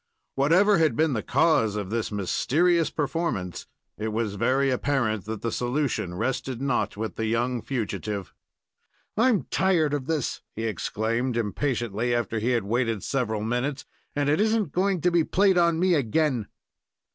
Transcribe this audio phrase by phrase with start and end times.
[0.33, 3.67] Whatever had been the cause of this mysterious performance,
[3.99, 8.33] it was very apparent that the solution rested not with the young fugitive.
[9.15, 13.85] "I'm tired of this," he exclaimed, impatiently, after he had waited several minutes,
[14.15, 16.47] "and it is n't going to be played on me again."